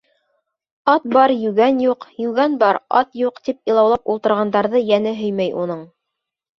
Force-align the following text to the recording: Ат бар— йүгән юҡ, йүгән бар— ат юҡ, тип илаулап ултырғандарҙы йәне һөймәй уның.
Ат 0.93 1.05
бар— 1.17 1.33
йүгән 1.49 1.83
юҡ, 1.85 2.09
йүгән 2.25 2.57
бар— 2.65 2.81
ат 3.03 3.13
юҡ, 3.27 3.41
тип 3.47 3.73
илаулап 3.75 4.13
ултырғандарҙы 4.17 4.87
йәне 4.91 5.19
һөймәй 5.25 5.59
уның. 5.65 5.91